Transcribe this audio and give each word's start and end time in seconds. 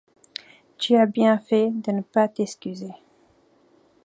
Tu 0.79 0.95
as 0.95 1.05
bien 1.05 1.37
fait 1.37 1.69
de 1.69 1.91
ne 1.91 2.01
pas 2.01 2.27
t’excuser. 2.27 2.93